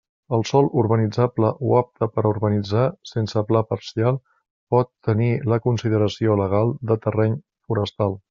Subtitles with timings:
[0.35, 4.17] El sòl urbanitzable o apte per a urbanitzar sense pla parcial
[4.77, 7.39] pot tenir la consideració legal de terreny
[7.73, 8.19] forestal.